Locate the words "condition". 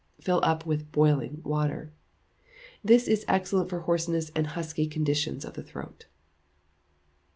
4.87-5.35